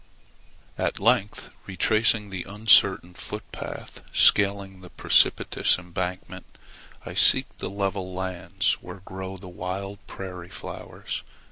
[0.79, 6.57] At length retracing the uncertain footpath scaling the precipitous embankment,
[7.05, 11.21] I seek the level lands where grow the wild prairie flowers.